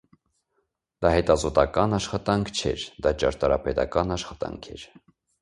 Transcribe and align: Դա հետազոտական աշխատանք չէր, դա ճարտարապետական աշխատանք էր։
Դա 1.05 1.11
հետազոտական 1.15 1.93
աշխատանք 1.97 2.49
չէր, 2.63 2.87
դա 3.07 3.13
ճարտարապետական 3.25 4.19
աշխատանք 4.19 4.73
էր։ 4.75 4.89